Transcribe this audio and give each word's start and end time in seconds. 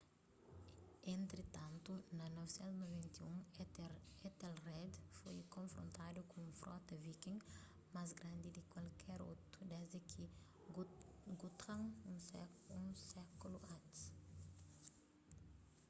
entritantu 1.15 1.93
na 2.17 2.25
991 2.29 3.39
ethelred 4.29 4.93
foi 5.19 5.37
konfrontadu 5.55 6.19
ku 6.31 6.35
un 6.45 6.51
frota 6.59 6.93
viking 7.05 7.39
más 7.95 8.09
grandi 8.19 8.47
di 8.55 8.61
ki 8.65 8.71
kalker 8.75 9.19
otu 9.33 9.59
desdi 9.71 9.99
di 10.09 10.25
guthrum 11.39 11.81
un 12.09 12.83
sékulu 13.09 13.59
antis 13.75 14.01